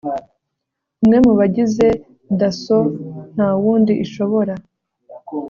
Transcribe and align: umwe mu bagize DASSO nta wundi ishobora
umwe 1.01 1.17
mu 1.25 1.33
bagize 1.39 1.87
DASSO 2.39 2.79
nta 3.33 3.47
wundi 3.61 3.93
ishobora 4.05 4.53